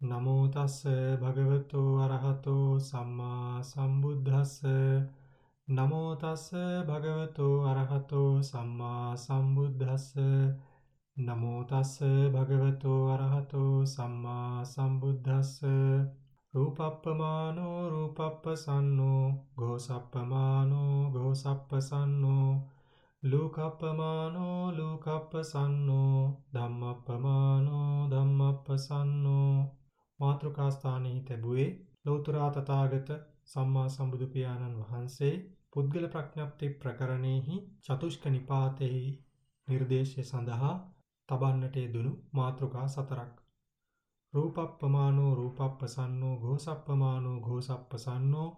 [0.00, 0.84] නමෝ තස්ස
[1.20, 4.60] භගවතු අරහතෝ සම්මා සම්බුද්දස්ස.
[5.68, 6.50] නමෝ තස්ස
[6.86, 10.12] භගවතු අරහතෝ සම්මා සම්බුද්දස්ස.
[11.16, 11.96] නමෝ තස්ස
[12.34, 15.52] භගවතු අරහතෝ සම්මා සම්බුද්දස්ස.
[16.54, 19.24] රූපප්පමානෝ රූපප්පසන්නෝ
[19.56, 22.50] ගෝසප්පමානෝ ගෝසප්පසන්නෝ.
[23.22, 26.20] ලෝකප්පමානෝ ලෝකප්පසන්නෝ
[26.54, 29.56] ධම්මප්පමානෝ ධම්මප්පසන්නෝ.
[30.20, 31.68] මාතෘකා ස්ථානයේ තැබුවේ
[32.04, 33.10] ලෞතර තථාගත
[33.46, 35.34] සම්මා සම්බුදු පියාණන් වහන්සේ
[35.72, 39.02] පුද්ගල ප්‍රඥප්ති ප්‍රකරණෙහි චතුෂ්ක නිපාතෙහි
[39.68, 40.74] නිර්දේශය සඳහා
[41.28, 43.34] තබන්නට යෙදුණු මාතෘකා සතරක්
[44.34, 48.48] රූපප්පමානෝ රූපප්පසන්නෝ ഘോසප්පමානෝ ഘോසප්පසන්නෝ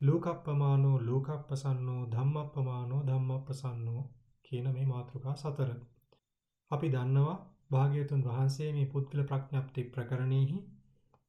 [0.00, 4.02] ලෝකප්පමානෝ ලෝකප්පසන්නෝ ධම්මප්පමානෝ ධම්මප්පසන්නෝ
[4.44, 5.70] කියන මේ මාතෘකා සතර.
[6.70, 7.36] අපි දන්නවා
[7.70, 10.58] භාග්‍යවතුන් වහන්සේ මේ පුද්ගල ප්‍රඥප්ති ප්‍රකරණෙහි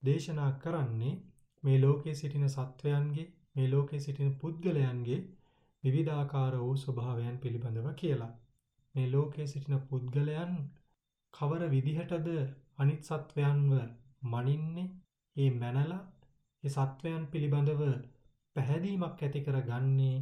[0.03, 1.15] දේශනා කරන්නේ
[1.63, 5.19] මේ ලෝකයේ සිටින සත්වයන්ගේ මේ ලෝකයේ සිටින පුද්ගලයන්ගේ
[5.83, 8.33] විවිධාකාර වූ ස්වභාවයන් පිළිබඳව කියලා.
[8.95, 10.53] මේ ලෝකයේ සිටින පුද්ගලයන්
[11.33, 12.27] කවර විදිහටද
[12.77, 13.73] අනිත් සත්වයන්ව
[14.25, 14.87] මනින්නේ?
[15.35, 16.03] ඒ මැනලා
[16.63, 17.81] ඒ සත්වයන් පිළිබඳව
[18.55, 20.17] පැහැදීමක් ඇති කරගන්නේ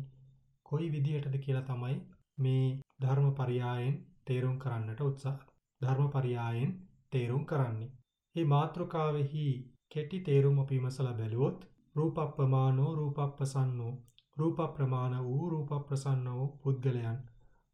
[0.66, 1.98] කොයි විදිහටද කියලා තමයි
[2.38, 2.66] මේ
[3.02, 3.96] ධර්මපරයයන්
[4.28, 5.38] තේරුම් කරන්නට උත්සාහ
[5.82, 6.74] ධර්මපරයයන්
[7.12, 7.92] තේරුම් කරන්නේ.
[8.38, 9.44] මේ මාතෘකාවෙහි
[9.92, 11.62] කෙටි තේරුම පිමසලා බැලුවොත්
[11.96, 13.94] රූපප්පමානෝ රූපප්පසන්නෝ
[14.38, 17.16] රූපප්‍රමාණ වූ රූපප්‍රසන්නෝ පුද්ගලයන්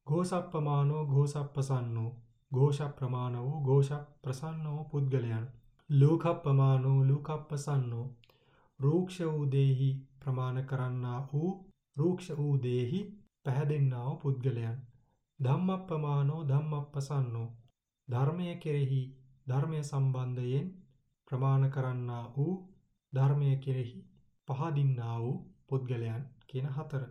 [0.08, 2.12] ഘോഷප්පමානෝ ഘോഷප්පසන්නෝ
[2.52, 5.48] ഘോഷප්‍රමාණ වූ ഘോഷප්‍රසන්නෝ පුද්ගලයන්
[5.90, 8.06] ලෝකප්පමානෝ ලෝකප්පසන්නෝ
[8.80, 11.52] රූක්ෂ වූ දේහි ප්‍රමාණ කරන්නා වූ
[11.98, 13.02] රූක්ෂ වූ දේහි
[13.44, 14.80] පැහැදෙන්නා වූ පුද්ගලයන්
[15.40, 17.50] ධම්මප්පමානෝ ධම්මප්පසන්නෝ
[18.08, 19.04] ධර්මය කෙරෙහි
[19.48, 20.68] ධර්මය සම්බන්ධයෙන්
[21.28, 22.54] ප්‍රමාණ කරන්නා වූ
[23.14, 24.00] ධර්මය කෙරෙහි
[24.48, 25.36] පහදින්නා වූ
[25.68, 27.04] පුද්ගලයන් කියන හතර.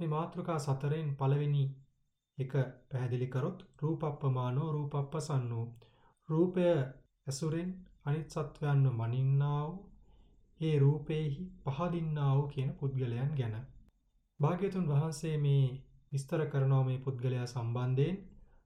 [0.00, 1.64] මේ මාතෘකා සතරෙන් පළවෙනි
[2.38, 2.52] එක
[2.88, 5.66] පැහැදිලි කරොත් රූපප්පමානෝ රූපප්පසන්නෝ
[6.28, 6.64] රූපය
[7.26, 7.70] ඇසුරෙන්
[8.04, 9.78] අනිත් සත්වයන්ව මනින්නා වූ
[10.60, 13.56] ඒ රූපේහි පහදින්නා වූ කියන පුද්ගලයන් ගැන.
[14.40, 15.66] භාග්‍යතුන් වහන්සේ මේ
[16.12, 18.16] විස්තර කරනවා මේ පුද්ගලයා සම්බන්ධයෙන්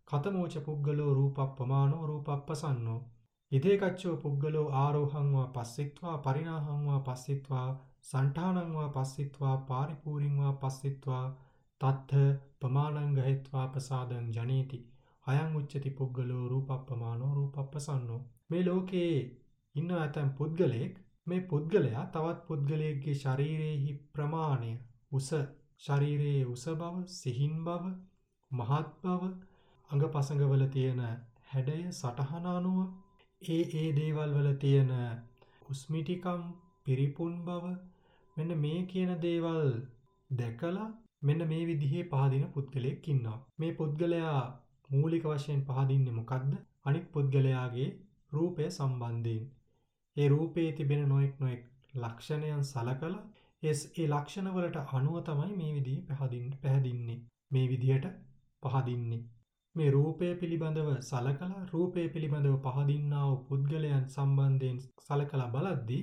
[0.09, 3.01] කතමෝච පුද්ගලෝ රූපප්පමානෝ රූපප්පසන්නෝ
[3.53, 7.69] ඉදේකච්චෝ පුද්ගලෝ ආරෝහංවා පස්සිත්වා පරිණාහංවා පස්සිත්වා
[8.03, 11.27] සන්ඨානංවා පස්සිත්වා පාරිපූරින්වා පස්සිත්වා
[11.81, 12.15] තත්ථ
[12.61, 14.79] ප්‍රමාණං ගහෙත්වා ප්‍රසාදං ජනේති.
[15.27, 18.21] අයං උච්චති පුද්ගලෝ රූපප්පමානෝ රූපප්පසන්නෝ
[18.51, 19.19] මේ ලෝකයේ
[19.75, 20.95] ඉන්න ඇතැම් පුද්ගලයෙක්
[21.27, 24.73] මේ පුද්ගලයා තවත් පුද්ගලයෙක්ගේ ශරීරයේහි ප්‍රමාණය
[25.13, 25.31] උස
[25.81, 27.95] ශරීරයේ උස බව සිහින් බව
[28.51, 29.33] මහත් බව
[29.93, 31.01] අඟපසඟවල තියෙන
[31.49, 32.79] හැඩය සටහන අනුව
[33.43, 34.93] ඒ ඒ දේවල් වල තියෙන
[35.69, 36.45] උස්මිටිකම්
[36.85, 37.73] පිරිපුන් බව
[38.37, 39.69] මෙන්න මේ කියන දේවල්
[40.31, 40.87] දැකලා
[41.23, 43.39] මෙන්න මේ විදිහේ පහදින පුද්ගලයෙක් ඉන්නවා.
[43.59, 44.39] මේ පුද්ගලයා
[44.91, 46.55] මූලික වශයෙන් පහදින්නේ මොකද්ද?
[46.85, 47.91] අනිත් පුද්ගලයාගේ
[48.33, 49.45] රූපය සම්බන්ධයෙන්.
[50.17, 51.63] ඒ රූපයේ තිබෙන නොයෙක් නොයෙක්
[51.97, 53.23] ලක්ෂණයන් සලකලා
[53.63, 57.21] ඒ ඒ ලක්ෂණ වලට අනුව තමයි මේ විදිහේ පහදින්න පැහැදින්නේ.
[57.51, 58.11] මේ විදිහට
[58.63, 59.23] පහදින්නේ.
[59.75, 66.01] මේ රූපය පිළිබඳව සලකලා රූපය පිළිබඳව පහදින්නා වූ පුද්ගලයන් සම්බන්ධයෙන් සලකලා බලද්දී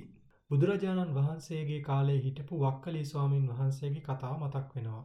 [0.50, 5.04] බුදුරජාණන් වහන්සේගේ කාලයේ හිටපු වක්කලී ස්වාමින් වහන්සේගේ කතාව මතක් වෙනවා.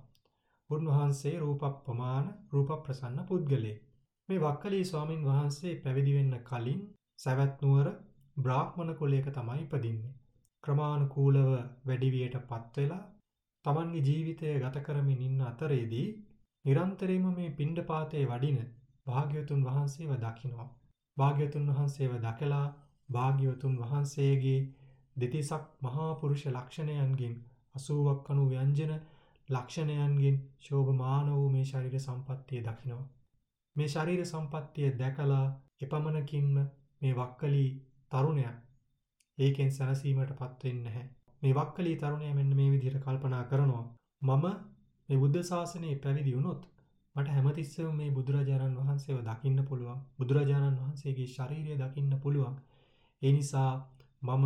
[0.70, 3.80] උන්වහන්සේ රූප ප්‍රමාණ රූප ප්‍රසන්න පුද්ගලයෙක්.
[4.30, 6.82] මේ වක්කලී ස්වාමින් වහන්සේ පැවිදි වෙන්න කලින්
[7.20, 7.94] සවැත් නුවර
[8.38, 10.16] බ්‍රාහ්මණ කුලයක තමයි ඉපදින්නේ.
[10.64, 11.52] ක්‍රමානුකූලව
[11.88, 13.04] වැඩිවියට පත් වෙලා
[13.66, 16.08] තමන්ගේ ජීවිතය ගත කරමින් ඉන්න අතරේදී
[16.66, 18.60] නිරන්තරයෙන්ම මේ පිණ්ඩපාතයේ වඩින
[19.08, 20.70] භාග්‍යවතුන් වහන්සේව දකිනවා.
[21.18, 22.66] භාග්‍යවතුන් වහන්සේව දැකලා
[23.10, 24.60] භාග්‍යවතුන් වහන්සේගේ
[25.16, 27.36] දෙතිසක් මහා පුරුෂ ලක්ෂණයන්ගෙන්
[27.76, 28.94] 80ක් අනු ව්‍යංජන
[29.50, 33.06] ලක්ෂණයන්ගෙන් ශෝභමාන වූ මේ ශරීර සම්පත්තිය දකිනවා.
[33.76, 35.46] මේ ශරීර සම්පත්තිය දැකලා
[35.82, 36.54] එපමණකින්ම
[37.02, 37.70] මේ වක්කලී
[38.12, 38.56] තරුණයා
[39.38, 41.06] ඒකෙන් සැනසීමට පත්වෙන්නේ නැහැ.
[41.42, 43.86] මේ වක්කලී තරුණයා මෙන්න මේ විදිහට කල්පනා කරනවා.
[44.22, 44.46] මම
[45.10, 46.62] මේ බුද්ධ ශාසනයේ පැවිදි වුණොත්
[47.16, 50.00] මට හැමතිස්සෙම මේ බුදුරජාණන් වහන්සේව දකින්න පුළුවන්.
[50.18, 52.56] බුදුරජාණන් වහන්සේගේ ශරීරය දකින්න පුළුවන්.
[53.22, 53.72] ඒ නිසා
[54.24, 54.46] මම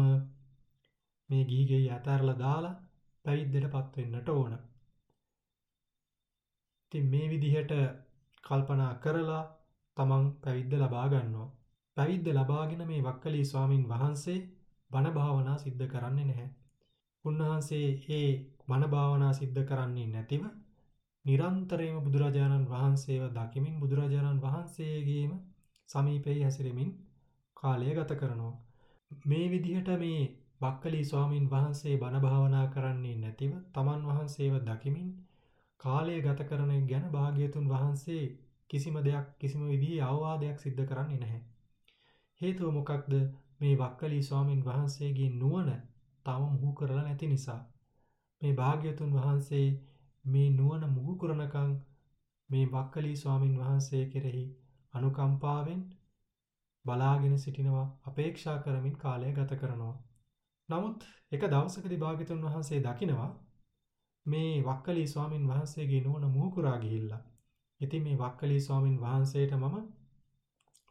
[1.29, 2.75] මේ ගිහිගෙයි අතහැරලා දාලා
[3.25, 4.53] පැවිද්දට පත් වෙන්නට ඕන.
[6.85, 7.73] ඉතින් මේ විදිහට
[8.43, 9.43] කල්පනා කරලා
[9.97, 11.49] තමන් පැවිද්ද ලබා ගන්නවා.
[11.97, 14.39] පැවිද්ද ලබාගෙන මේ වක්කලී ස්වාමින් වහන්සේ
[14.91, 16.49] බණ භාවනා සිද්ධ කරන්නේ නැහැ.
[17.29, 18.29] උන්වහන්සේ ඒ
[18.67, 20.43] බණ භාවනා සිද්ධ කරන්නේ නැතිව
[21.25, 25.31] නිරන්තරයෙන්ම බුදුරජාණන් වහන්සේව දකිමින් බුදුරජාණන් වහන්සේගේම
[25.89, 26.91] සමීපෙහි හැසිරෙමින්
[27.57, 28.53] කාලය ගත කරනවා.
[29.25, 30.21] මේ විදිහට මේ
[30.61, 35.09] වක්කලී ස්වාමින් වහන්සේ බණ භාවනා කරන්නේ නැතිව තමන් වහන්සේව දකිමින්
[35.79, 38.23] කාලය ගත කරන ගැන භාග්‍යතුන් වහන්සේ
[38.69, 41.41] කිසිම දෙයක් කිසිම විදිහේ අවවාදයක් සිද්ධ කරන්නේ නැහැ.
[42.41, 43.13] හේතුව මොකක්ද?
[43.59, 45.79] මේ වක්කලී ස්වාමින් වහන්සේගේ නුවණ
[46.25, 47.61] තම මුහු කරලා නැති නිසා.
[48.41, 49.67] මේ භාග්‍යතුන් වහන්සේ
[50.25, 51.71] මේ නුවණ මුහු කරනකම්
[52.49, 54.45] මේ වක්කලී ස්වාමින් වහන්සේ කෙරෙහි
[54.93, 55.81] අනුකම්පාවෙන්
[56.85, 59.95] බලාගෙන සිටිනවා අපේක්ෂා කරමින් කාලය ගත කරනවා.
[60.69, 63.29] නමුත් එක දවසකදී භාග්‍යතුන් වහන්සේ දකිනවා
[64.25, 67.21] මේ වක්කලී ස්වාමින් වහන්සේගේ නුවණ මුහුකුරා ගිහිල්ලා.
[67.81, 69.75] ඉතින් මේ වක්කලී ස්වාමින් වහන්සේට මම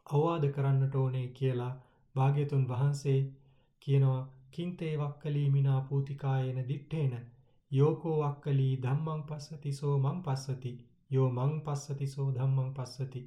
[0.05, 1.73] අවවාද කරන්නට ඕනේ කියලා
[2.15, 3.19] භාග්‍යතුන් වහන්සේ
[3.81, 7.13] කියනවා කින්තේ වක්කලී මිනා පූතිකායන දිත්තේන.
[7.71, 10.71] යෝකෝ වක්කලී ධම්මං පස්සති සෝ මං පස්සති.
[11.11, 13.21] යෝ මං පස්සති සෝ ධම්මං පස්සති.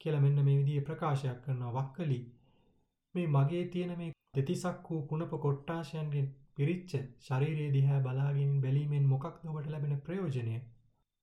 [0.00, 2.18] කියලා මෙන්න මේ විදිහේ ප්‍රකාශයක් කරනවා වක්කලි.
[3.14, 9.70] මේ මගේ තියෙන මේ දෙතිසක් වූ කුණප කොට්ටාශයන්ගෙන් පිරිච්ච ශරීරයේ දිහා බලාගෙන බැලීමෙන් මොකක්ද ඔබට
[9.70, 10.58] ලැබෙන ප්‍රයෝජනය?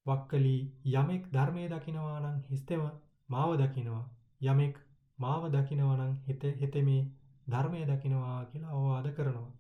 [0.06, 0.56] වක්කලි
[0.94, 2.84] යමෙක් ධර්මයේ දකිනවා නම් හිස්තෙම
[3.30, 4.04] මාව දකිනවා.
[4.42, 4.76] යමෙක්
[5.20, 7.02] මාව දකිනවා නම් හිත හිතෙමේ
[7.48, 9.52] ධර්මයේ දකිනවා කියලා අවවාද කරනවා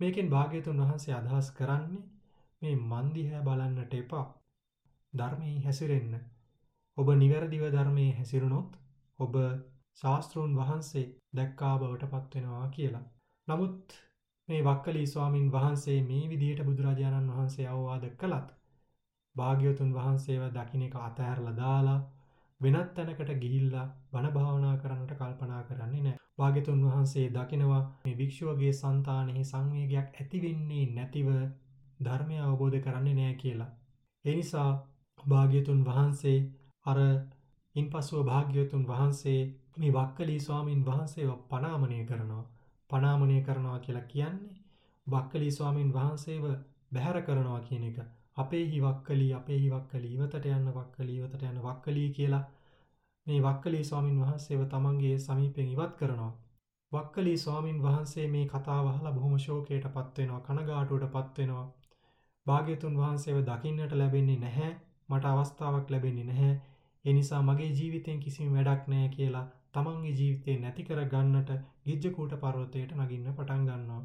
[0.00, 2.02] මේකෙන් භාග්‍යතුන් වහන්සේ අදහස් කරන්නේ
[2.62, 4.24] මේ මන් දිහා බලන්නට එපා
[5.12, 6.12] ධර්මයේ හැසිරෙන්න.
[6.96, 8.76] ඔබ නිවැරදිව ධර්මයේ හැසිරුණොත්
[9.18, 9.38] ඔබ
[9.98, 11.04] ශාස්ත්‍රූන් වහන්සේ
[11.36, 13.04] දැක්කා බවට පත්වෙනවා කියලා.
[13.48, 13.96] නමුත්
[14.48, 18.52] මේ වක්කලී ස්වාමින් වහන්සේ මේ විදිහට බුදුරජාණන් වහන්සේ අවවාද කළත්
[19.36, 21.98] භාග්‍යවතුන් වහන්සේව දකින්න එක අතහැරලා දාලා
[22.60, 26.25] වෙනත් තැනකට ගිහිල්ලා බණ භාවනා කරන්නට කල්පනා කරන්නේ නැහැ.
[26.38, 31.28] භාග්‍යතුන් වහන්සේ දකිනවා මේ භික්ෂුවගේ సంతානෙහි සංවේගයක් ඇති වෙන්නේ නැතිව
[32.00, 33.70] ධර්මය අවබෝධ කරන්නේ නැහැ කියලා.
[34.24, 34.70] ඒ නිසා
[35.28, 36.38] භාග්‍යතුන් වහන්සේ
[36.86, 36.98] අර
[37.74, 39.40] ඉන්පසුව භාග්‍යවතුන් වහන්සේ
[39.76, 42.44] මේ වක්කලී ස්වාමින් වහන්සේව පනාමනය කරනවා.
[42.90, 44.54] පනාමනය කරනවා කියලා කියන්නේ
[45.06, 46.44] වක්කලී ස්වාමින් වහන්සේව
[46.92, 47.98] බැහැර කරනවා කියන එක.
[48.36, 52.44] අපේහි වක්කලී අපේහි වක්කලී ඉවතට යන්න වක්කලී ඉවතට යන්න වක්කලී කියලා
[53.26, 56.32] මේ වක්කලී ස්වාමින් වහන්සේව තමන්ගේ සමීපයෙන් ඉවත් කරනවා.
[56.92, 61.66] වක්කලී ස්වාමින් වහන්සේ මේ කතාව අහලා බොහොම ශෝකයට පත් වෙනවා කනගාටුවට පත් වෙනවා.
[62.46, 64.72] භාග්‍යතුන් වහන්සේව දකින්නට ලැබෙන්නේ නැහැ.
[65.08, 66.52] මට අවස්ථාවක් ලැබෙන්නේ නැහැ.
[67.04, 71.50] ඒ නිසා මගේ ජීවිතෙන් කිසිම වැඩක් නැහැ කියලා තමන්ගේ ජීවිතේ නැති කර ගන්නට
[71.86, 74.02] ගිජ්ජකූට පර්වතයට නගින්න පටන් ගන්නවා.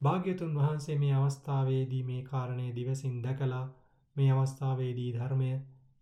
[0.00, 3.64] භාග්‍යතුන් වහන්සේ මේ අවස්ථාවේදී මේ කාරණය දිවසින් දැකලා
[4.16, 5.50] මේ අවස්ථාවේදී ධර්මය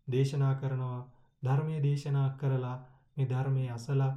[0.09, 1.03] දේශනා කරනවා.
[1.43, 2.77] ධර්මය දේශනා කරලා
[3.17, 4.13] මේ ධර්මයේ අසලා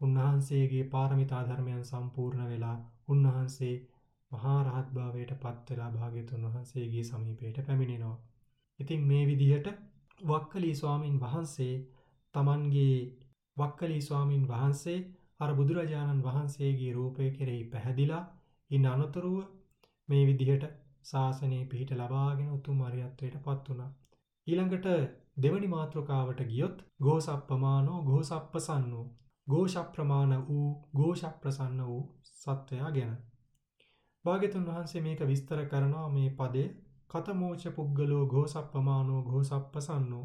[0.00, 2.76] උන්වහන්සේගේ පාරමිතා ධර්මයන් සම්පූර්ණ වෙලා
[3.08, 3.74] උන්වහන්සේ
[4.32, 8.16] මහා රහත් භාවයට පත් වෙලා භාග්‍යතුන් වහන්සේගේ සමීපයට පැමිණෙනවා.
[8.78, 9.68] ඉතින් මේ විදිහට
[10.20, 11.74] වක්කලී ස්වාමින් වහන්සේ
[12.34, 12.96] තමන්ගේ
[13.56, 14.98] වක්කලී ස්වාමින් වහන්සේ
[15.40, 18.24] අර බුදුරජාණන් වහන්සේගේ රූපය කෙරෙහි පැහැදිලා
[18.70, 19.38] ඉන් අනතුරුව
[20.08, 20.64] මේ විදිහට
[21.04, 23.90] ශාසනයේ පිහිට ලබාගෙන උතුම් අරියත්වයට පත් වුණා.
[24.46, 24.86] ඊළඟට
[25.36, 29.06] දෙවනි මාතෘකාවට ගියොත් ගෝසප්පමානෝ ගෝසප්පසන්නෝ
[29.46, 33.12] ගෝෂප්‍රමාණ වූ ගෝෂප්‍රසන්න වූ සත්වයා ගැන.
[34.24, 36.68] භාග්‍යතුන් වහන්සේ මේක විස්තර කරනවා මේ පදේ
[37.10, 40.24] කතමෝච පුද්ගලෝ ගෝසප්පමානෝ ගෝසප්පසන්නෝ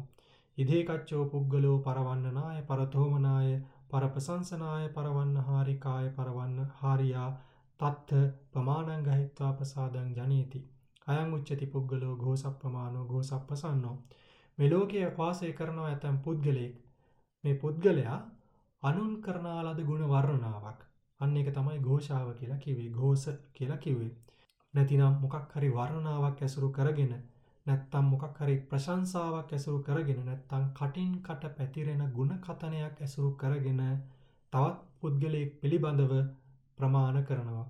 [0.58, 3.52] ඉදේකච්චෝ පුද්ගලෝ පරවන්නනාය පරතෝමනාය
[3.90, 7.30] පරපසංසනාය පරවන්න හාරිකාය පරවන්න හාරියා
[7.80, 10.60] තත්ත ප්‍රමාණං ගහිත්වා ප්‍රසාදං ජනේති.
[11.06, 13.96] අයං උච්චති පුද්ගලෝ ගෝසප්පමානෝ ගෝසප්පසන්නෝ
[14.58, 16.74] මේ ලෝකයේ වාසය කරනවා ඇතැම් පුද්ගලයෙක්.
[17.44, 18.18] මේ පුද්ගලයා
[18.82, 20.80] අනුන් කරනාලද ගුණ වර්ණනාවක්.
[21.20, 22.90] අන්න එක තමයි ഘോഷාව කියලා කිව්වේ.
[22.92, 24.12] ഘോഷ කියලා කිව්වේ.
[24.74, 27.12] නැතිනම් මොකක් හරි වර්ණනාවක් ඇසුරු කරගෙන
[27.66, 33.82] නැත්තම් මොකක් හරි ප්‍රශංසාවක් ඇසුරු කරගෙන නැත්තම් කටින් කට පැතිරෙන ගුණ කතනයක් ඇසුරු කරගෙන
[34.52, 36.14] තවත් පුද්ගලයෙක් පිළිබඳව
[36.78, 37.66] ප්‍රමාණ කරනවා.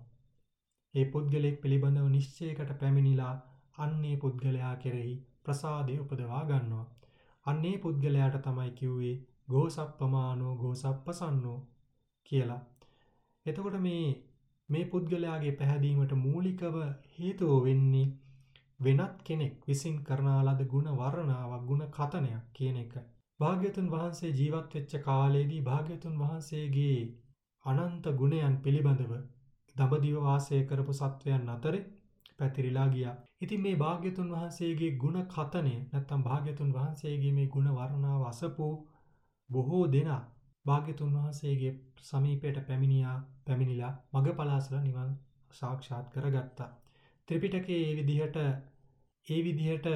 [0.94, 3.34] ඒ පුද්ගලයෙක් පිළිබඳව නිශ්චයකට පැමිණිලා
[3.78, 6.86] අන්නේ පුද්ගලයා කෙරෙහි ප්‍රසාදය උපදවා ගන්නවා.
[7.46, 9.14] අන්නේ පුද්ගලයාට තමයි කිව්වේ
[9.50, 11.58] ගෝසප්පමානෝ ගෝසප්පසන්නෝ
[12.26, 12.60] කියලා.
[13.46, 14.04] එතකොට මේ
[14.68, 16.76] මේ පුද්ගලයාගේ පැහැදීමට මූලිකව
[17.14, 18.06] හේතුව වෙන්නේ
[18.80, 22.94] වෙනත් කෙනෙක් විසින් කරනා ලද ගුණ වර්ණාවක් ගුණ කතනයක් කියන එක.
[23.40, 26.98] භාග්‍යතුන් වහන්සේ ජීවත් වෙච්ච කාලයේදී භාග්‍යතුන් වහන්සේගේ
[27.64, 29.12] අනන්ත ගුණයන් පිළිබඳව
[29.76, 31.82] දඹදිව වාසය කරපු සත්වයන් අතරේ
[32.42, 33.16] පැතිරිලා ගියා.
[33.40, 38.68] ඉතින් මේ භාග්‍යතුන් වහන්සේගේ ගුණ කතනය නැත්තම් භාග්‍යතුන් වහන්සේගේ මේ ගුණ වර්ණාව අසපු
[39.50, 40.22] බොහෝ දෙනා
[40.66, 41.72] භාග්‍යතුන් වහන්සේගේ
[42.02, 45.10] සමීපයට පැමිණියා පැමිණිලා මගපලාසල නිවන්
[45.52, 46.70] සාක්ෂාත් කරගත්තා.
[47.28, 48.36] ත්‍රිපිටකයේ ඒ විදිහට
[49.26, 49.88] ඒ විදිහට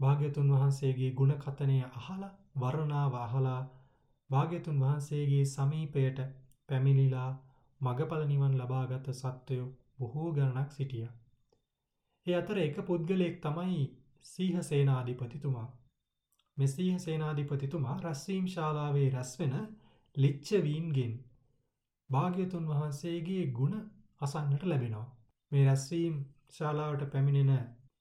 [0.00, 3.60] භාග්‍යතුන් වහන්සේගේ ගුණ කතනය අහලා වර්ණාව අහලා
[4.30, 6.18] භාග්‍යතුන් වහන්සේගේ සමීපයට
[6.68, 7.30] පැමිණිලා
[7.80, 9.68] මගඵල නිවන් ලබාගත් සත්වයෝ
[9.98, 11.14] බොහෝ ගණනක් සිටියා.
[12.28, 13.82] ඒ අතර එක පුද්ගලයෙක් තමයි
[14.24, 15.68] සීහ සේනාධිපතිතුමා.
[16.56, 19.54] මේ සීහ සේනාධිපතිතුමා රැස්වීම් ශාලාවේ රැස්වෙන
[20.16, 21.14] ලිච්ඡවීන්ගෙන්
[22.10, 23.76] භාග්‍යතුන් වහන්සේගේ ගුණ
[24.20, 25.06] අසන්නට ලැබෙනවා.
[25.52, 26.16] මේ රැස්වීම්
[26.50, 27.52] ශාලාවට පැමිණෙන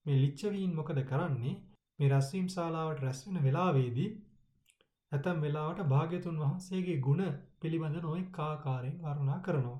[0.05, 1.55] මේ ලිච්ඡවීන් මොකද කරන්නේ?
[1.99, 4.09] මේ රැස්වීම් ශාලාවට රැස්වෙන වෙලාවේදී
[5.11, 7.23] ඇතම් වෙලාවට භාග්‍යතුන් වහන්සේගේ ගුණ
[7.61, 9.79] පිළිබඳ නොයෙක් ආකාරයෙන් වර්ණනා කරනවා.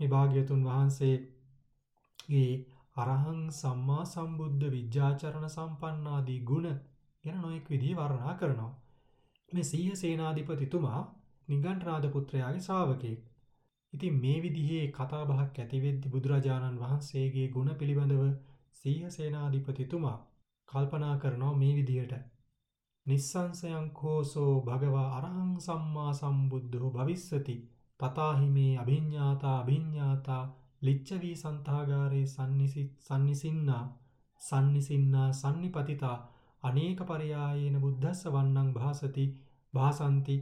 [0.00, 2.52] මේ භාග්‍යතුන් වහන්සේගේ
[2.96, 6.68] අරහං සම්මා සම්බුද්ධ විද්‍යාචරණ සම්පන්නාදී ගුණ
[7.24, 8.72] ගැන නොයෙක් විදිහේ වර්ණනා කරනවා.
[9.48, 11.00] මේ සීහ සේනාධිපතිතුමා
[11.48, 13.22] නිගණ්ඨනාථ පුත්‍රයාගේ ශ්‍රාවකෙක්.
[13.92, 18.22] ඉතින් මේ විදිහේ කතා බහක් ඇති වෙද්දි බුදුරජාණන් වහන්සේගේ ගුණ පිළිබඳව
[18.76, 20.16] සීහ සේනාධිපතිතුමා
[20.68, 22.14] කල්පනා කරනවා මේ විදිහට
[23.06, 27.56] නිස්සංසයං කෝසෝ භගවා අරහං සම්මා සම්බුද්ධෝ භවිස්සති
[28.00, 30.44] තතාහිමේ අභිඤ්ඤාතා අභිඤ්ඤාතා
[30.84, 32.26] ලිච්ඡවී සන්තාගාරේ
[33.02, 33.84] සම්නිසින්නා
[34.40, 36.16] සම්නිසින්නා සම්නිපතිතා
[36.62, 39.24] අනේක පරයායේන බුද්ධස්ස වන්නං භාසති
[39.74, 40.36] භාසಂತಿ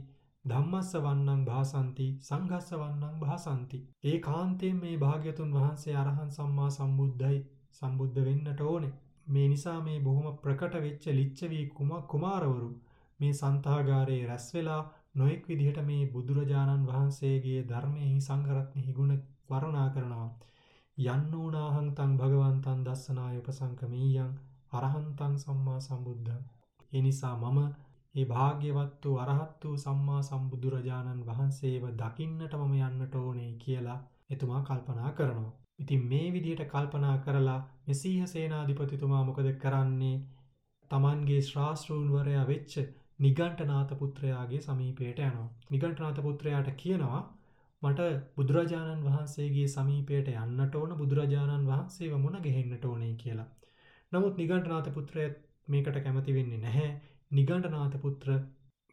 [0.45, 3.79] ධම්මස්ස වන්නං භාසಂತಿ සංඝස්ස වන්නං භාසಂತಿ.
[4.03, 7.39] ඒ කාන්තයෙන් මේ භාග්‍යතුන් වහන්සේ අරහන් සම්මා සම්බුද්ධයි
[7.73, 8.93] සම්බුද්ධ වෙන්නට ඕනේ.
[9.27, 11.65] මේ නිසා මේ බොහොම ප්‍රකට වෙච්ච ලිච්ඡවී
[12.07, 12.69] කුමාරවරු
[13.19, 14.81] මේ සන්තාගාරයේ රැස් වෙලා
[15.15, 19.15] නොඑක් විදිහට මේ බුදුරජාණන් වහන්සේගේ ධර්මයේ සංඝරත්නෙහි ගුණ
[19.53, 20.29] වර්ණනා කරනවා.
[20.97, 24.33] යන්නෝනාහං තං භගවන්තං දස්සනාය උපසංකමීයං
[24.73, 26.43] අරහන්තං සම්මා සම්බුද්ධං.
[26.91, 27.59] ඒ නිසා මම
[28.15, 35.11] ඒ භාග්‍යවත් වූ අරහත් වූ සම්මා සම්බුදුරජාණන් වහන්සේව දකින්නට මම යන්නට ඕනේ කියලා එතුමා කල්පනා
[35.13, 35.53] කරනවා.
[35.79, 40.17] ඉතින් මේ විදිහට කල්පනා කරලා මෙසීහ සේනාධිපතිතුමා මොකද කරන්නේ
[40.91, 42.73] තමන්ගේ ශ්‍රාස්තෘන්වරයා වෙච්ච
[43.19, 45.49] නිගණ්ඨනාථ පුත්‍රයාගේ සමීපයට යනවා.
[45.71, 47.21] නිගණ්ඨනාථ පුත්‍රයාට කියනවා
[47.83, 53.49] මට බුදුරජාණන් වහන්සේගේ සමීපයට යන්නට ඕන බුදුරජාණන් වහන්සේව මුණ ගැහෙන්නට ඕනේ කියලා.
[54.11, 55.25] නමුත් නිගණ්ඨනාථ පුත්‍රය
[55.67, 56.89] මේකට කැමති වෙන්නේ නැහැ.
[57.31, 58.31] නිගණ්ඨනාථ පුත්‍ර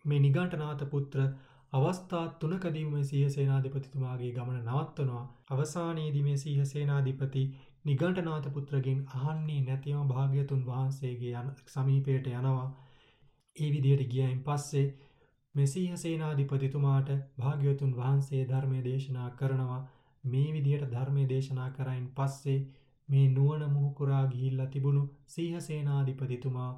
[0.04, 1.24] මේ නිගණ්ඨනාථ පුත්‍ර
[1.72, 5.24] අවස්ථා තුනකදීම මේ සීහ සේනාධිපතිතුමාගේ ගමන නවත්වනවා.
[5.50, 7.42] අවසානයේදී මේ සීහ සේනාධිපති
[7.84, 12.66] නිගණ්ඨනාථ පුත්‍රගෙන් අහන්නේ නැතිවම භාග්‍යතුන් වහන්සේගේ යන සමීපයට යනවා.
[13.56, 14.86] ඒ විදිහට ගියයින් පස්සේ
[15.54, 19.80] මේ සීහ සේනාධිපතිතුමාට භාග්‍යතුන් වහන්සේ ධර්මයේ දේශනා කරනවා.
[20.24, 22.58] මේ විදිහට ධර්මයේ දේශනා කරයින් පස්සේ
[23.08, 26.70] මේ නුවණ මුහුකුරා ගිහිල්ලා තිබුණු සීහ සේනාධිපතිතුමා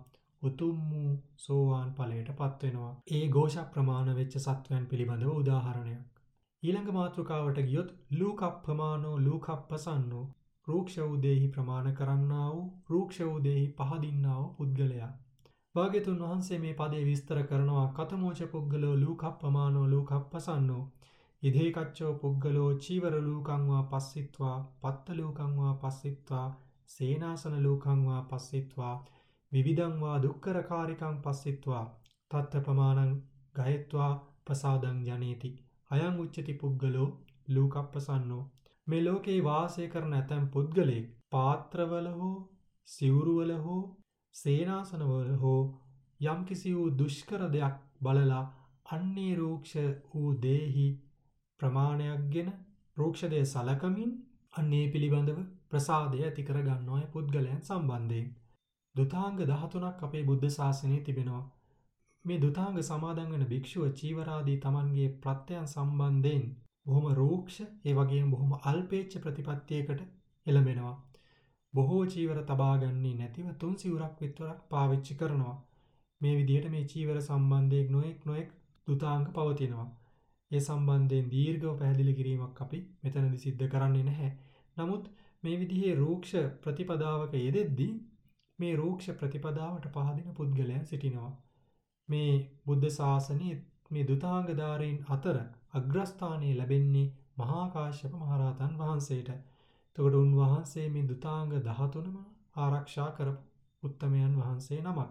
[0.43, 2.93] උතුම් වූ සෝවාන් ඵලයට පත්වෙනවා.
[3.13, 6.01] ඒ ഘോഷ ප්‍රමාණ වෙච්ච සත්වයන් පිළිබඳව උදාහරණයක්.
[6.63, 10.25] ඊළඟ මාතෘකාවට ගියොත් ලූකප්පමානෝ ලූකප්පසන්නෝ
[10.67, 15.13] රූක්ෂ වූ දේහි ප්‍රමාණ කරන්නා වූ රූක්ෂ වූ දේහි පහදින්නා වූ පුද්ගලයා.
[15.75, 20.83] භාග්‍යතුන් වහන්සේ මේ පදේ විස්තර කරනවා කතමෝච පුද්ගලෝ ලූකප්පමානෝ ලූකප්පසන්නෝ
[21.43, 26.49] ඉදේකච්චෝ පුද්ගලෝ චීවර ලූකංවා පස්සිත්වා පත්ත ලූකංවා පස්සිත්වා
[26.91, 28.95] සේනාසන ලූකංවා පස්සිත්වා
[29.53, 31.85] විවිධංවා දුක්කරකාරිකං පස්සිත්වා
[32.31, 33.17] තත්ත ප්‍රමාණං
[33.55, 34.13] ගයත්වා
[34.45, 35.51] පසාදං ජනේති.
[35.91, 37.09] අයං උච්චති පුද්ගලෝ
[37.49, 38.43] ලූකප්පසන්නෝ.
[38.87, 42.37] මේ ලෝකේ වාසය කරන ඇතැම් පුද්ගලයෙක් පාත්‍රවල හෝ
[42.89, 43.83] සිවුරුවල හෝ
[44.35, 45.61] සේනාසනවල හෝ
[46.27, 48.43] යම්කිසි වූ දුෂ්කර දෙයක් බලලා
[48.91, 49.75] අන්නේ රූක්ෂ
[50.11, 50.87] වූ දේහි
[51.61, 52.53] ප්‍රමාණයක් ගෙන
[52.97, 54.13] රූක්ෂදය සලකමින්
[54.55, 58.31] අන්නේ පිළිබඳව ප්‍රසාදය ඇති කර ගන්නවා පුද්ගලයන් සම්බන්ධයෙන්
[58.95, 61.45] දුතාංග 13ක් අපේ බුද්ධ ශාසනයේ තිබෙනවා.
[62.25, 66.45] මේ දුතාංග සමාදන් වෙන භික්ෂුව චීවරාදී Tamanගේ ප්‍රත්‍යයන් සම්බන්ධයෙන්
[66.87, 70.03] බොහොම රූක්ෂ ඒ වගේම බොහොම අල්පේච්ඡ ප්‍රතිපත්තියකට
[70.47, 70.95] එළඹෙනවා.
[71.75, 75.57] බොහෝ චීවර තබා ගන්නේ නැතිව තුන් සිවුරක් විතරක් පාවිච්චි කරනවා.
[76.21, 78.49] මේ විදිහට මේ චීවර සම්බන්ධයෙන් නොඑක් නොඑක්
[78.87, 79.89] දුතාංග පවතිනවා.
[80.51, 84.31] ඒ සම්බන්ධයෙන් දීර්ඝව පැහැදිලි කිරීමක් අපි මෙතනදි සිද්ධ කරන්නේ නැහැ.
[84.77, 85.05] නමුත්
[85.45, 87.93] මේ විදිහේ රූක්ෂ ප්‍රතිපදාවක යෙදෙද්දී
[88.59, 91.33] මේ රූක්ෂ ප්‍රතිපදාවට පහදින පුද්ගලයන් සිටිනවා.
[92.09, 92.33] මේ
[92.67, 93.57] බුද්ධ ශාසනයේ
[93.91, 95.39] මේ දුතාංගධාරීන් අතර
[95.75, 97.07] අග්‍රස්ථානයේ ලැබෙන්නේ
[97.39, 99.31] මහා කාශ්‍යප මහරහතන් වහන්සේට.
[99.97, 102.19] එතකොට උන්වහන්සේ මේ දුතාංග 13ම
[102.57, 105.11] ආරක්ෂා කරපු උත්තමයන් වහන්සේ නමක්.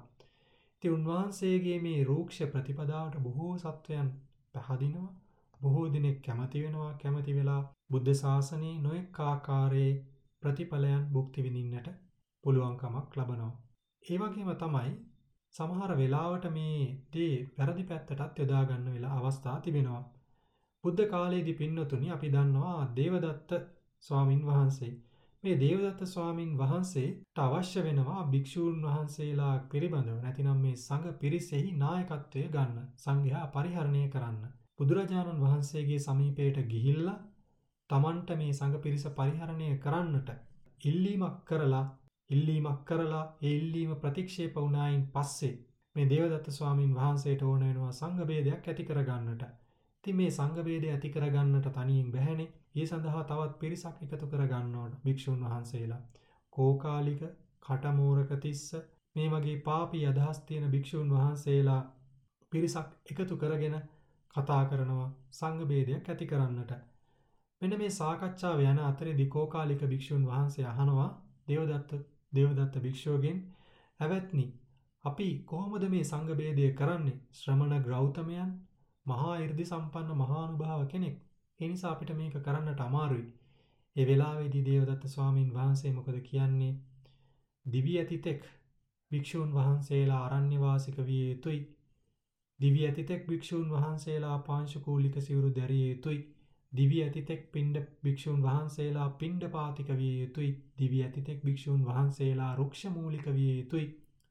[0.75, 4.07] ඉතින් උන්වහන්සේගේ මේ රූක්ෂ ප්‍රතිපදාවට බොහෝ සත්වයන්
[4.55, 5.09] පහදිනවා.
[5.59, 7.61] බොහෝ දිනෙක කැමති වෙනවා කැමති වෙලා
[7.91, 9.91] බුද්ධ ශාසනයේ නොඑක ආකාරයේ
[10.43, 11.89] ප්‍රතිඵලයන් භුක්ති විඳින්නට
[12.43, 13.51] පුළුවන්කමක් ලබනවා.
[14.05, 14.93] ඒ වගේම තමයි
[15.53, 16.79] සමහර වෙලාවට මේ
[17.13, 20.03] දේ වැරදි පැත්තටත් යොදා ගන්න වෙලා අවස්ථා තිබෙනවා.
[20.83, 23.51] බුද්ධ කාලයේදී පින්නතුනි අපි දන්නවා දේවදත්ත
[24.03, 24.93] ස්වාමින් වහන්සේ.
[25.43, 32.88] මේ දේවදත්ත ස්වාමින් වහන්සේට අවශ්‍ය වෙනවා භික්ෂූන් වහන්සේලා පිළිබඳව නැතිනම් මේ සංඝ පිරිසෙහි නායකත්වය ගන්න,
[32.98, 34.43] සංඝයා පරිහරණය කරන්න.
[34.77, 37.17] බුදුරජාණන් වහන්සේගේ සමීපයට ගිහිල්ලා
[37.89, 40.29] තමන්ට මේ සංඝ පිරිස පරිහරණය කරන්නට
[40.84, 41.84] ඉල්ලීමක් කරලා
[42.29, 45.51] ඉල්ලීමක් කරලා ඒ ඉල්ලීම ප්‍රතික්ෂේප වුණායින් පස්සේ
[45.96, 49.43] මේ දේවදත්ත ස්වාමින් වහන්සේට ඕන වෙනවා සංඝ ભેදයක් ඇති කරගන්නට.
[49.98, 52.50] ඉතින් මේ සංඝ ભેදය ඇති කරගන්නට තනියෙන් බැහැනේ.
[52.75, 56.01] ඒ සඳහා තවත් පිරිසක් එකතු කරගන්න ඕන භික්ෂුන් වහන්සේලා.
[56.53, 57.21] කෝකාලික,
[57.65, 58.67] කටමෝරකතිස්ස
[59.15, 61.81] මේ වගේ පාපී අදහස් තියෙන භික්ෂුන් වහන්සේලා
[62.51, 63.75] පිරිසක් එකතු කරගෙන
[64.35, 66.71] කතා කරනවා සංඝ ભેදයක් ඇති කරන්නට.
[67.61, 71.09] මෙන්න මේ සාකච්ඡාව යන අතරේදී කෝකාලික භික්ෂුන් වහන්සේ අහනවා
[71.47, 71.91] දේවදත්ත
[72.33, 73.39] දේවදත්ත භික්ෂුවගෙන්
[73.99, 74.45] "ඇවැත්නි,
[75.03, 77.17] අපි කොහොමද මේ සංඝ ભેදය කරන්නේ?
[77.33, 78.51] ශ්‍රමණ ගෞතමයන්
[79.05, 81.17] මහා 이르දි සම්පන්න මහානුභාව කෙනෙක්.
[81.61, 83.27] ඒ නිසා අපිට මේක කරන්නට අමාරුයි."
[83.95, 86.73] ඒ වෙලාවේදී දේවදත්ත ස්වාමින් වහන්සේ මොකද කියන්නේ?
[87.65, 88.43] දිවි ඇතිතෙක්
[89.11, 91.61] භික්ෂූන් වහන්සේලා අරණ්‍ය වාසික විය යුතුයි.
[92.59, 96.21] දිවි ඇතිතෙක් භික්ෂූන් වහන්සේලා පාංශුකූලික සිවුරු දැරිය යුතුයි.
[96.71, 103.49] දිවි ඇතිතෙක් පින්ඩ භික්ෂූන් වහන්සේලා පින්ඩ පාතික විය යුතුයි දිවි ඇතිතෙක් භික්ෂූන් වහන්සේලා රුක්ෂමූලික විය
[103.51, 103.87] යුතුයි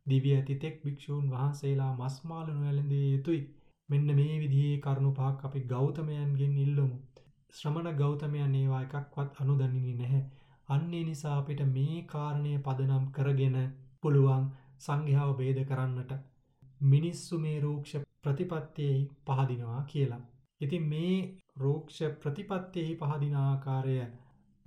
[0.07, 3.43] දිවි ඇතිතෙක් භික්ෂූන් වහන්සේලා මස්මාලු නොවැළඳිය යුතුයි
[3.91, 6.97] මෙන්න මේ විදිහේ කරුණු පහක් අපි ගෞතමයන්ගෙන් ඉල්ලමු.
[7.55, 10.23] ශ්‍රමණ ගෞතමයන් ඒවා එකක්වත් අනුදන්නේ නැහැ.
[10.69, 13.57] අන්නේ නිසා අපිට මේ කාරණය පදනම් කරගෙන
[14.03, 14.45] පුළුවන්
[14.79, 16.13] සංඝයාව ભેද කරන්නට
[16.85, 20.23] මිනිස්සු මේ රූක්ෂ ප්‍රතිපත්තියෙහි පහදිනවා කියලා.
[20.61, 21.17] ඉතින් මේ
[21.57, 23.97] රෝක්ෂ ප්‍රතිපත්තියෙහි පහදින ආකාරය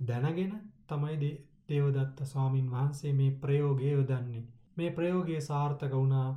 [0.00, 0.52] දැනගෙන
[0.88, 1.32] තමයි
[1.68, 4.44] දේවදත්ත ස්වාමින් වහන්සේ මේ ප්‍රයෝගය යොදන්නේ.
[4.76, 6.28] මේ ප්‍රයෝගය සාර්ථක වුණා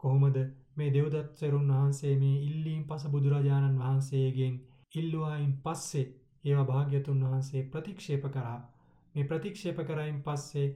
[0.00, 0.36] කොහොමද?
[0.76, 4.54] මේ දෙව්දත් සෙරුන් වහන්සේ මේ ඉල්ලීම් පස බුදුරජාණන් වහන්සේගෙන්
[4.94, 6.06] ඉල්ලුවායින් පස්සේ
[6.44, 8.58] ඒවා භාග්‍යතුන් වහන්සේ ප්‍රතික්ෂේප කරා.
[9.14, 10.68] මේ ප්‍රතික්ෂේප කරයින් පස්සේ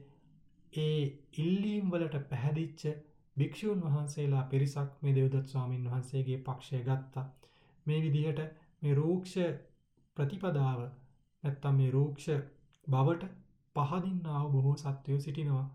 [0.73, 1.01] ඒ
[1.37, 2.83] ඉල්ලීම් වලට පැහැදිච්ච
[3.37, 7.25] භික්ෂූන් වහන්සේලා පිරිසක් මේ දෙව්දත් ස්වාමින් වහන්සේගේ පක්ෂය ගත්තා.
[7.85, 8.39] මේ විදිහට
[8.81, 9.35] මේ රූක්ෂ
[10.17, 10.79] ප්‍රතිපදාව
[11.43, 12.27] නැත්තම් මේ රූක්ෂ
[12.87, 13.33] බවට
[13.75, 15.65] පහදින්නාව බොහෝ සත්වයෝ සිටිනවා.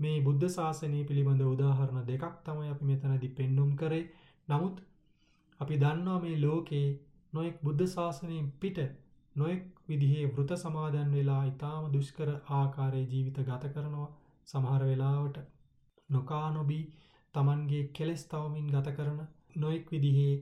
[0.00, 4.04] මේ බුද්ධ ශාසනය පිළිබඳ උදාහරණ දෙකක් තමයි අපි මෙතනදි පෙන්නුම් කරේ.
[4.48, 4.76] නමුත්
[5.60, 6.86] අපි දන්නවා මේ ලෝකේ
[7.32, 8.78] නොයෙක් බුද්ධ ශාසනයෙන් පිට
[9.36, 14.08] නොයෙක් විදිහේ වෘත සමාදන් වෙලා ඊටාම දුෂ්කර ආකාරයේ ජීවිත ගත කරනවා.
[14.48, 15.36] සමහර වෙලාවට
[16.10, 16.84] නොකා නොබී
[17.34, 19.20] Tamanගේ කෙලස් තවමින් ගත කරන
[19.56, 20.34] නොයෙක් විදිහේ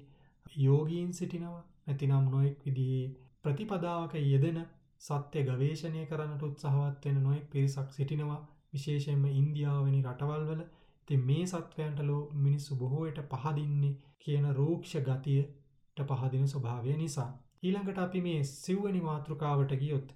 [0.59, 3.07] යෝගීන් සිටිනවා නැතිනම් නොයෙක් විදිහේ
[3.43, 4.61] ප්‍රතිපදාවක යෙදෙන
[5.01, 8.41] සත්‍ය ගවේෂණය කරන්නට උත්සාහවත් වෙන නොයෙක් පිරිසක් සිටිනවා
[8.73, 10.63] විශේෂයෙන්ම ඉන්දියාව වැනි රටවල් වල
[11.09, 17.31] ඉතින් මේ සත්වයන්ට ලෝ මිනිස්සු බොහෝ විට පහදින්නේ කියන රූක්ෂ ගතියට පහදින ස්වභාවය නිසා.
[17.63, 20.09] ඊළඟට අපි මේ සිව්වෙනි මාතෘකාවට ගියොත්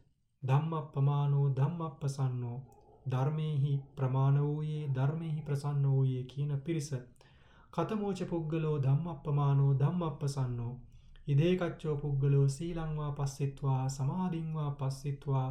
[0.43, 2.59] ධම්මප්පමානෝ ධම්මප්පසන්නෝ
[3.07, 6.91] ධර්මේහි ප්‍රමාණ වූයේ ධර්මේහි ප්‍රසන්න වූයේ කියන පිරිස.
[7.73, 10.73] කතමෝච පුද්ගලෝ ධම්මප්පමානෝ ධම්මප්පසන්නෝ.
[11.29, 15.49] ඉදේකච්චෝ පුද්ගලෝ සීලංවා පස්සිත්වා සමාධින්වා පස්සිත්වා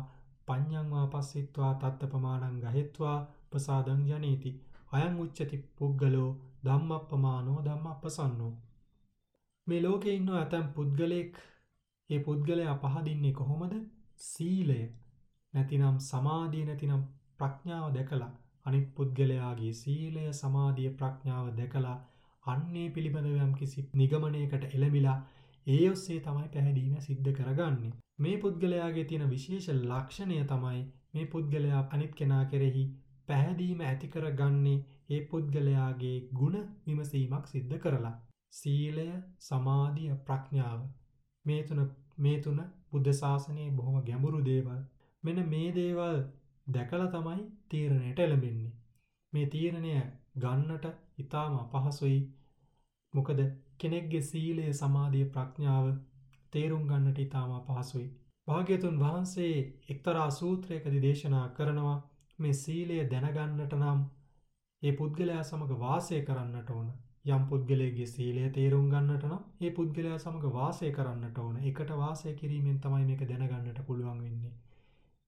[0.52, 3.18] පඤ්ඤංවා පස්සිත්වා තත්තපමානං ගහෙත්වා
[3.50, 4.52] ප්‍රසාදං ජනේති.
[4.92, 6.30] අයං උච්චති පුද්ගලෝ
[6.66, 8.52] ධම්මප්පමානෝ ධම්මප්පසන්නෝ.
[9.68, 11.42] මේ ලෝකේ ඉන්න ඇතැම් පුද්ගලෙක්
[12.10, 13.74] ඒ පුද්ගලයා පහදින්නේ කොහොමද?
[14.22, 14.80] සීලය.
[15.54, 17.04] නැතිනම් සමාධිය නැතිනම්
[17.40, 18.32] ප්‍රඥාව දැකලා.
[18.66, 21.98] අනිත් පුද්ගලයාගේ සීලය සමාධිය ප්‍රඥාව දැකලා
[22.46, 25.18] අන්නේ පිළිබඳව යම් කිසි නිගමනයකට එළඹිලා
[25.68, 27.92] ඒ ඔස්සේ තමයි පැහැදීම සිද්ධ කරගන්නේ.
[28.20, 30.82] මේ පුද්ගලයාගේ තියෙන විශේෂ ලක්ෂණය තමයි
[31.14, 32.84] මේ පුද්ගලයා අනිත් කෙනා කෙරෙහි
[33.28, 34.78] පැහැදීම ඇති කරගන්නේ
[35.10, 38.16] ඒ පුද්ගලයාගේ ගුණ විමසීමක් සිද්ධ කරලා.
[38.52, 39.08] සීලය,
[39.40, 40.82] සමාධිය, ප්‍රඥාව
[41.46, 41.82] මේ තුන
[42.18, 42.60] මේ තුන
[42.92, 44.80] බුද්ධ ශාසනයේ බොහොම ගැඹුරු දේවල්.
[45.24, 46.18] මෙන්න මේ දේවල්
[46.68, 48.72] දැකලා තමයි තීරණයට එළඹෙන්නේ.
[49.34, 49.94] මේ තීරණය
[50.38, 50.86] ගන්නට
[51.18, 52.20] ඉතාම අපහසුයි
[53.14, 53.40] මොකද
[53.82, 55.92] කෙනෙක්ගේ සීලය සමාධිය ප්‍රඥාව
[56.54, 58.08] තේරුම් ගන්නට ඉතාම අපහසුයි.
[58.48, 59.54] භාග්‍යතුන් වහන්සේ
[59.90, 61.98] එක්තරා සූත්‍රයකදි දේශනා කරනවා
[62.40, 64.02] මේ සීලය දැනගන්නට නම්
[64.84, 66.88] ඒ පුද්ගලයා සමඟ වාසය කරන්නට ඕන.
[67.28, 71.56] යම් පුද්ගලයගේ සීලය තේරුම් ගන්නට නම් ඒ පුද්ගලයා සමඟ වාසය කරන්නට ඕන.
[71.64, 74.54] එකට වාසය කිරීමෙන් තමයි මේක දැනගන්නට පුළුවන් වෙන්නේ.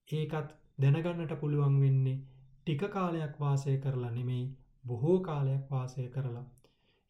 [0.08, 2.18] ඒකත් දැනගන්නට පුළුවන් වෙන්නේ
[2.58, 4.46] ටික කාලයක් වාසය කරලා නෙමෙයි
[4.86, 6.46] බොහෝ කාලයක් වාසය කරලා.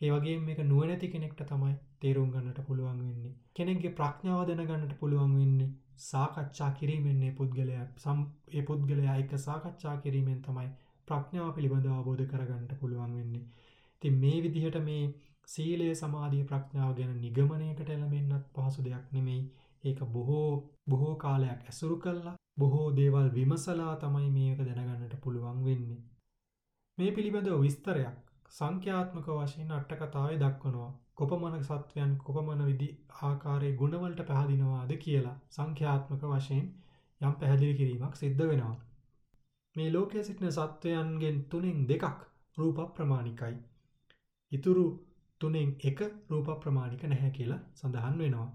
[0.03, 3.33] ඒ වගේ මේක නුවනැති කෙනෙක්ට තමයි තේරුම් ගන්නට පුළුවන් වෙන්නේ.
[3.55, 5.69] කෙනෙක්ගේ ප්‍රඥාව දැනගන්නට පුළුවන් වෙන්නේ
[6.01, 10.69] සාකච්ඡා කිරීමෙන්නේ පුද්ගලයා සම් ඒ පුද්ගලයා එක්ක සාකච්ඡා කිරීමෙන් තමයි
[11.07, 13.45] ප්‍රඥාව පිළිබඳව අවබෝධ කරගන්නට පුළුවන් වෙන්නේ.
[13.93, 15.03] ඉතින් මේ විදිහට මේ
[15.47, 19.41] සීලය සමාධිය ප්‍රඥාව ගැන නිගමනයකට එළඹෙන්නත් පහසු දෙයක් නෙමෙයි.
[19.83, 20.49] ඒක බොහෝ
[20.87, 26.01] බොහෝ කාලයක් ඇසුරු කළා බොහෝ දේවල් විමසලා තමයි මේක දැනගන්නට පුළුවන් වෙන්නේ.
[26.97, 28.15] මේ පිළිබඳව විස්තරයක්
[28.53, 32.87] සංඛ්‍යාත්මක වශයෙන් අට කතාවේ දක්වනවා කොපමණ සත්වයන් කොපමණ විදි
[33.21, 36.67] ආකාරයේ ගුණවලට පැහැදිනවාද කියලා සංඛ්‍යාත්මක වශයෙන්
[37.21, 38.75] යම් පැහැදිලි කිරීමක් සිද්ධ වෙනවා.
[39.75, 42.23] මේ ලෝකයේ සිටින සත්වයන්ගෙන් තුනෙන් දෙකක්
[42.57, 43.55] රූප ප්‍රමාණිකයි.
[44.51, 44.85] ඉතුරු
[45.41, 48.49] තුනෙන් එක රූප ප්‍රමාණික නැහැ කියලා සඳහන් වෙනවා.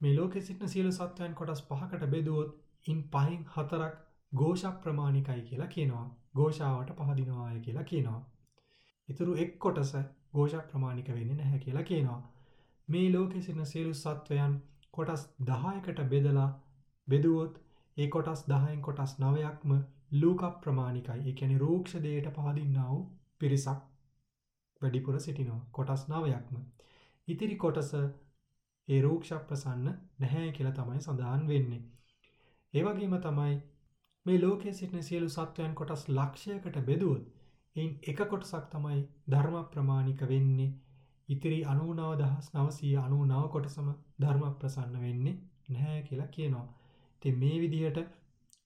[0.00, 2.50] මේ ලෝකයේ සිටින සියලු සත්වයන් කොටස් පහකට බෙදුවොත්
[2.86, 3.94] ඉන් පහෙන් හතරක්
[4.32, 6.06] ഘോഷ ප්‍රමාණිකයි කියලා කියනවා.
[6.36, 8.20] ഘോഷාවට පහදිනවාය කියලා කියනවා.
[9.10, 9.92] ඉතුරු එක් කොටස
[10.34, 12.20] ഘോഷ ප්‍රමාණික වෙන්නේ නැහැ කියලා කියනවා.
[12.88, 14.54] මේ ලෝකෙ සිටින සියලු සත්වයන්
[14.92, 16.48] කොටස් 10කට බෙදලා
[17.08, 17.54] බෙදුවොත්
[17.96, 19.72] ඒ කොටස් 10න් කොටස් 9ක්ම
[20.14, 21.20] ලූක ප්‍රමාණිකයි.
[21.20, 23.02] ඒ කියන්නේ රූක්ෂ දෙයට පහදින්නා වූ
[23.38, 23.80] පිරිසක්
[24.80, 25.60] වැඩිපුර සිටිනවා.
[25.72, 26.56] කොටස් 9ක්ම.
[27.28, 27.94] ඉතිරි කොටස
[28.88, 31.82] ඒ රූක්ෂ ප්‍රසන්න නැහැ කියලා තමයි සඳහන් වෙන්නේ.
[32.74, 33.54] ඒ වගේම තමයි
[34.26, 37.28] මේ ලෝකයේ සිටින සියලු සත්වයන් කොටස් ලක්ෂයකට බෙදුවොත්
[37.80, 40.70] එයින් එක කොටසක් තමයි ධර්ම ප්‍රමාණික වෙන්නේ.
[41.28, 43.88] ඉතිරි 99999 කොටසම
[44.20, 45.36] ධර්ම ප්‍රසන්න වෙන්නේ
[45.68, 46.66] නැහැ කියලා කියනවා.
[47.16, 47.98] ඉතින් මේ විදිහට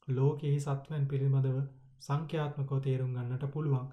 [0.08, 1.58] ලෝකයේ සත්වයන් පිළිබඳව
[2.00, 3.88] සංඛ්‍යාත්මකව තේරුම් ගන්නට පුළුවන්.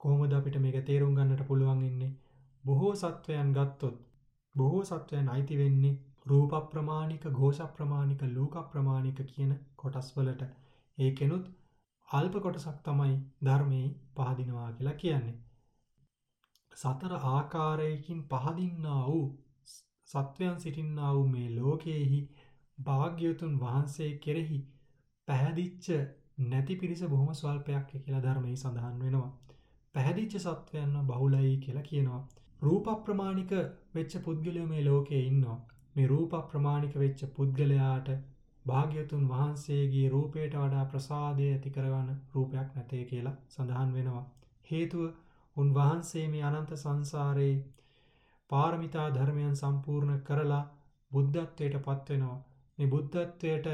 [0.00, 2.12] කොහොමද අපිට මේක තේරුම් ගන්නට පුළුවන් ඉන්නේ?
[2.64, 3.96] බොහෝ සත්වයන් ගත්තොත්
[4.54, 5.94] බොහෝ සත්වයන් අයිති වෙන්නේ
[6.26, 10.42] රූප ප්‍රමාණික, ഘോഷ ප්‍රමාණික, ලෝක ප්‍රමාණික කියන කොටස් වලට.
[10.98, 11.44] ඒකෙනුත්
[12.08, 15.36] අල්ප කොටසක් තමයි ධර්මයේ පහදිනවා කියලා කියන්නේ.
[16.72, 19.26] සතර ආකාරයකින් පහදින්නා වූ
[20.08, 22.20] සත්වයන් සිටින්නා වූ මේ ලෝකයේහි
[22.78, 24.58] භාග්‍යවතුන් වහන්සේ කෙරෙහි
[25.28, 25.88] පැහැදිච්ච
[26.46, 29.30] නැති පිරිස බොහොම ස්වල්පයක් කියලා ධර්මයේ සඳහන් වෙනවා.
[29.94, 32.22] පැහැදිච්ච සත්වයන්ව බහුලයි කියලා කියනවා.
[32.62, 33.52] රූප ප්‍රමාණික
[33.94, 35.58] වෙච්ච පුද්ගලයෝ මේ ලෝකයේ ඉන්නවා.
[35.96, 38.08] මේ රූප ප්‍රමාණික වෙච්ච පුද්ගලයාට
[38.68, 44.24] භාග්‍යතුන් වහන්සේගේ රූපයට වඩා ප්‍රසාදය ඇති කරවන රූපයක් නැතේ කියලා සඳහන් වෙනවා.
[44.66, 45.04] හේතුව
[45.56, 47.54] උන්වහන්සේ මේ අනන්ත සංසාරයේ
[48.50, 50.64] පාරමිතා ධර්මයන් සම්පූර්ණ කරලා
[51.10, 52.38] බුද්ධත්වයට පත්වෙනවා.
[52.78, 53.68] මේ බුද්ධත්වයට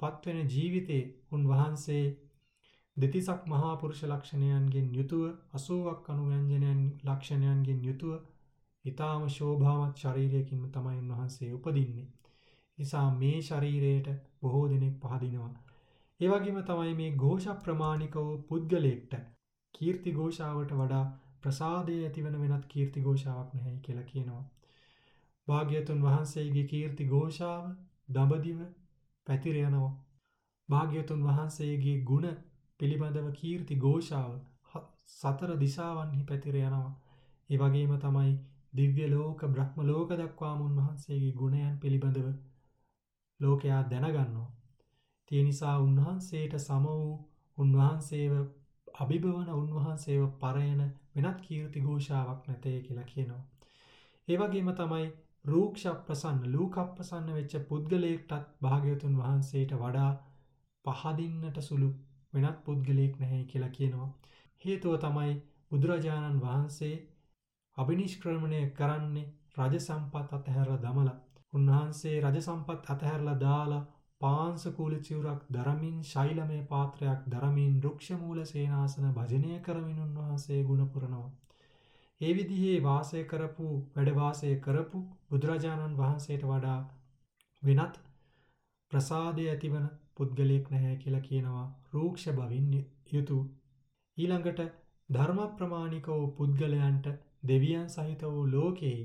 [0.00, 2.04] පත්වෙන ජීවිතේ උන්වහන්සේ
[2.96, 5.22] දෙතිසක් මහා පුරුෂ ලක්ෂණයන්ගෙන් යුතුව
[5.54, 8.14] 80ක් අනුව්‍යංජනයන් ලක්ෂණයන්ගෙන් යුතුව
[8.84, 12.08] ඊටාම ශෝභාවත් ශරීරයකින්ම තමයි උන්වහන්සේ උපදින්නේ.
[12.78, 14.08] නිසා මේ ශරීරයට
[14.42, 15.50] බොහෝ දෙනෙක් පහදිනවා.
[16.20, 19.14] ඒවගේම තමයි මේ ගෝෂ ප්‍රමාණික වූ පුද්ගලයෙක්ට
[19.74, 21.04] කීර්ති ගෝෂාවට වඩා
[21.42, 24.42] ප්‍රසාදය ඇතිවන වෙනත් කීර්ති ගෝෂාවක් නැහැයි කියලා කියනවා.
[25.48, 27.64] භාග්‍යතුන් වහන්සේගේ කීර්ති ගෝෂාව
[28.10, 28.60] දඹදිව
[29.26, 29.92] පැතිර යනවා.
[30.68, 32.28] භාග්‍යතුන් වහන්සේගේ ගුණ
[32.80, 34.32] පිළිබඳව කීර්ති ගෝෂාව
[35.12, 36.90] සතර දිසාවන්හි පැතිර යනවා.
[37.50, 38.32] ඒ වගේම තමයි
[38.72, 42.28] දිව්‍ය ලෝක බ්‍රහ්ම ලෝක දක්වාම උන්වහන්සේගේ ගුණයන් පිළිබඳව
[43.40, 44.48] ලෝකයා දැනගන්නවා.
[45.30, 47.12] ඒ නිසා උන්වහන්සේට සම වූ
[47.58, 48.34] උන්වහන්සේව
[48.98, 50.80] අභිභවන උන්වහන්සේව පරයන
[51.16, 53.42] වෙනත් කීර්ති ഘോഷාවක් නැතේ කියලා කියනවා.
[54.28, 55.06] ඒ වගේම තමයි
[55.44, 60.10] රූක්ෂ ප්‍රසන්න ලූක ප්‍රසන්න වෙච්ච පුද්ගලයෙක්ටත් භාග්‍යවතුන් වහන්සේට වඩා
[60.84, 61.90] පහදින්නට සුළු
[62.34, 64.10] වෙනත් පුද්ගලයෙක් නැහැ කියලා කියනවා.
[64.62, 65.32] හේතුව තමයි
[65.70, 66.96] බුදුරජාණන් වහන්සේ
[67.76, 69.26] අභිනිෂ්ක්‍රමණය කරන්නේ
[69.58, 71.18] රජ සම්පත් අතහැරලා දමලා.
[71.52, 73.84] උන්වහන්සේ රජ සම්පත් අතහැරලා දාලා
[74.20, 81.28] පාංශකූල චිවුරක් දරමින් ශෛලමය පාත්‍රයක් දරමින් රුක්ෂ මූල සේනාසන භජනය කරමින් උන්වහන්සේ ගුණ පුරනවා.
[82.20, 86.78] ඒ විදිහේ වාසය කරපු වැඩ වාසය කරපු බුදුරජාණන් වහන්සේට වඩා
[87.62, 88.00] වෙනත්
[88.92, 92.68] ප්‍රසාදය ඇතිවන පුද්ගලයෙක් නැහැ කියලා කියනවා රූක්ෂ බවින්
[93.12, 93.38] යුතු
[94.16, 94.60] ඊළඟට
[95.08, 97.08] ධර්ම ප්‍රමාණික වූ පුද්ගලයන්ට
[97.44, 99.04] දෙවියන් සහිත වූ ලෝකෙහි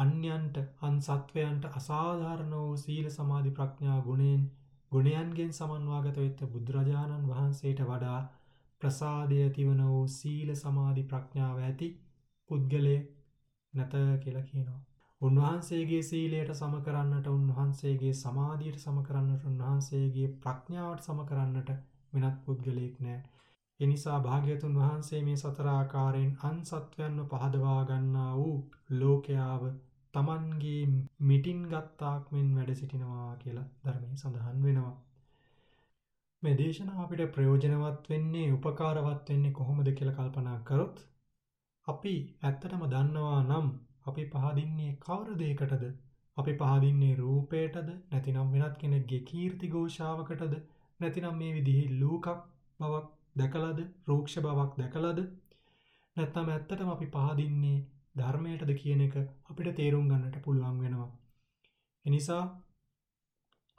[0.00, 4.42] අන්‍යන්ට අන් සත්වයන්ට අසාධාරණ වූ සීල සමාධි ප්‍රඥා ගුණයෙන්
[4.92, 8.20] ගුණයන්ගෙන් සමන්වාගත වෙච්ච බුදුරජාණන් වහන්සේට වඩා
[8.80, 11.88] ප්‍රසාදය ඇතිවන වූ සීල සමාධි ප්‍රඥාව ඇති
[12.50, 13.10] පුද්ගලයෙක්
[13.74, 14.80] නැත කියලා කියනවා.
[15.20, 21.70] උන්වහන්සේගේ සීලයට සම කරන්නට උන්වහන්සේගේ සමාධියට සම කරන්නට උන්වහන්සේගේ ප්‍රඥාවට සම කරන්නට
[22.12, 23.20] වෙනත් පුද්ගලයෙක් නැහැ.
[23.80, 28.56] එනිසා භාග්‍යතුන් වහන්සේ මේ සතර ආකාරයෙන් අන් සත්වයන්ව පහදවා ගන්නා වූ
[28.94, 29.62] ලෝකයාව
[30.14, 30.82] තමන්ගේ
[31.26, 34.94] මිටින් ගත්තාක් මෙන් වැඩ සිටිනවා කියලා ධර්මයේ සඳහන් වෙනවා.
[36.42, 41.02] මේ දේශනාව අපිට ප්‍රයෝජනවත් වෙන්නේ උපකාරවත් වෙන්නේ කොහොමද කියලා කල්පනා කරොත්
[41.86, 43.68] අපි ඇත්තටම දන්නවා නම්
[44.06, 45.84] අපි පහදින්නේ කවර දෙයකටද?
[46.36, 50.54] අපි පහදින්නේ රූපයටද නැතිනම් වෙනත් කෙනෙක්ගේ කීර්ති ഘോഷාවකටද
[51.00, 52.28] නැතිනම් මේ විදිහේ ලූකක්
[52.80, 55.20] බවක් දැකලද රූක්ෂ බවක් දැකලද
[56.16, 57.78] නැත්නම් ඇත්තටම අපි පහදින්නේ
[58.20, 61.10] ධර්මයටද කියන එක අපිට තේරුම් ගන්නට පුළුවන් වෙනවා.
[62.04, 62.42] එනිසා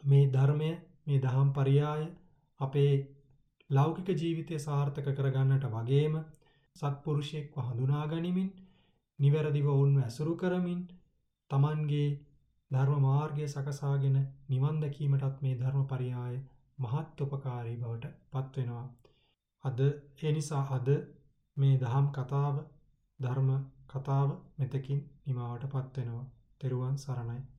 [0.04, 0.72] මේ ධර්මය
[1.06, 2.06] මේ දහම් පරියාය
[2.60, 2.94] අපේ
[3.70, 6.16] ලෞකික ජීවිතය සාර්ථක කරගන්නට වගේම
[6.76, 8.50] සත්පුරුෂයෙක්ව හඳුනා ගනිමින්
[9.20, 10.82] නිවැරදිව ඔවුන්ව ඇසුරු කරමින්
[11.52, 12.10] තමන්ගේ
[12.72, 14.18] ධර්ම මාර්ගය සකසාගෙන
[14.50, 16.36] නිවන් දැකීමටත් මේ ධර්මපරියාය
[16.80, 18.86] මහත් උපකාරී බවට පත්වෙනවා.
[19.64, 19.80] අද
[20.22, 20.90] ඒ නිසා අද
[21.58, 22.56] මේ දහම් කතාව
[23.20, 23.50] ධර්ම
[23.96, 26.26] කතාව මෙතකින් නිමාවට පත්වෙනවා.
[26.60, 27.51] තෙරුවන් සරණයි.